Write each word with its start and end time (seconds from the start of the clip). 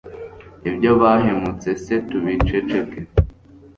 ibyo 0.69 0.91
bahemutse 1.01 1.69
se 1.83 1.95
tubiceceke 2.09 2.99